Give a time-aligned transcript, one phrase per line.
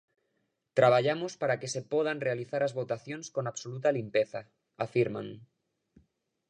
[0.77, 4.41] Traballamos para que se podan realizar as votacións con absoluta limpeza,
[4.85, 5.27] afirman.